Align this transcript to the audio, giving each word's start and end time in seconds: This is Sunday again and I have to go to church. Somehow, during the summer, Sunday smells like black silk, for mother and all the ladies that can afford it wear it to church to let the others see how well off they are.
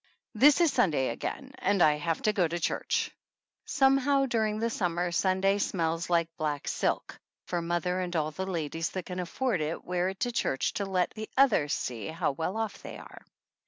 This 0.33 0.61
is 0.61 0.73
Sunday 0.73 1.09
again 1.09 1.51
and 1.59 1.79
I 1.83 1.97
have 1.99 2.23
to 2.23 2.33
go 2.33 2.47
to 2.47 2.59
church. 2.59 3.11
Somehow, 3.65 4.25
during 4.25 4.57
the 4.57 4.71
summer, 4.71 5.11
Sunday 5.11 5.59
smells 5.59 6.09
like 6.09 6.27
black 6.37 6.67
silk, 6.67 7.19
for 7.45 7.61
mother 7.61 7.99
and 7.99 8.15
all 8.15 8.31
the 8.31 8.47
ladies 8.47 8.89
that 8.97 9.05
can 9.05 9.19
afford 9.19 9.61
it 9.61 9.85
wear 9.85 10.09
it 10.09 10.19
to 10.21 10.31
church 10.31 10.73
to 10.73 10.85
let 10.87 11.11
the 11.11 11.29
others 11.37 11.75
see 11.75 12.07
how 12.07 12.31
well 12.31 12.57
off 12.57 12.81
they 12.81 12.97
are. 12.97 13.21